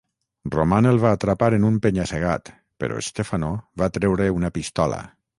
Roman 0.53 0.85
el 0.91 0.95
va 1.01 1.09
atrapar 1.17 1.49
en 1.57 1.67
un 1.67 1.75
penya-segat, 1.83 2.49
però 2.83 2.97
Stefano 3.09 3.51
va 3.83 3.91
treure 3.99 4.31
una 4.39 4.51
pistola. 4.57 4.99